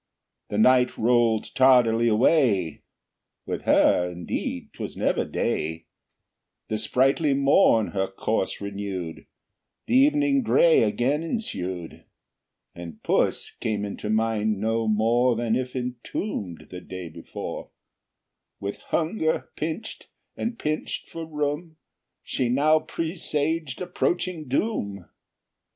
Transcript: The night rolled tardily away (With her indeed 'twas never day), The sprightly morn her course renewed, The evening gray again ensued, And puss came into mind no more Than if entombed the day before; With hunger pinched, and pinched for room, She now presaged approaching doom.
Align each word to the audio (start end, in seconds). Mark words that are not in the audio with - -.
The 0.49 0.57
night 0.57 0.97
rolled 0.97 1.53
tardily 1.53 2.07
away 2.07 2.81
(With 3.45 3.65
her 3.65 4.09
indeed 4.09 4.73
'twas 4.73 4.97
never 4.97 5.25
day), 5.25 5.85
The 6.69 6.79
sprightly 6.79 7.35
morn 7.35 7.89
her 7.89 8.07
course 8.07 8.59
renewed, 8.59 9.27
The 9.85 9.93
evening 9.95 10.41
gray 10.41 10.81
again 10.81 11.21
ensued, 11.21 12.05
And 12.73 13.03
puss 13.03 13.51
came 13.59 13.85
into 13.85 14.09
mind 14.09 14.59
no 14.59 14.87
more 14.87 15.35
Than 15.35 15.55
if 15.55 15.75
entombed 15.75 16.69
the 16.71 16.81
day 16.81 17.07
before; 17.07 17.69
With 18.59 18.77
hunger 18.77 19.51
pinched, 19.55 20.07
and 20.35 20.57
pinched 20.57 21.09
for 21.09 21.27
room, 21.27 21.77
She 22.23 22.49
now 22.49 22.79
presaged 22.79 23.81
approaching 23.83 24.47
doom. 24.47 25.05